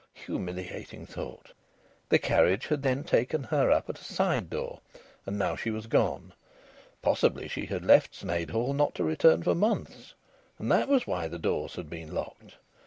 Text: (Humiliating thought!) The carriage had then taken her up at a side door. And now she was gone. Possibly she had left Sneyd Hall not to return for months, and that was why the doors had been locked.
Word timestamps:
(Humiliating 0.25 1.05
thought!) 1.05 1.53
The 2.09 2.17
carriage 2.17 2.65
had 2.65 2.81
then 2.81 3.03
taken 3.03 3.43
her 3.43 3.69
up 3.69 3.87
at 3.87 3.99
a 4.01 4.03
side 4.03 4.49
door. 4.49 4.81
And 5.27 5.37
now 5.37 5.55
she 5.55 5.69
was 5.69 5.85
gone. 5.85 6.33
Possibly 7.03 7.47
she 7.47 7.67
had 7.67 7.85
left 7.85 8.15
Sneyd 8.15 8.49
Hall 8.49 8.73
not 8.73 8.95
to 8.95 9.03
return 9.03 9.43
for 9.43 9.53
months, 9.53 10.15
and 10.57 10.71
that 10.71 10.87
was 10.89 11.05
why 11.05 11.27
the 11.27 11.37
doors 11.37 11.75
had 11.75 11.87
been 11.87 12.15
locked. 12.15 12.57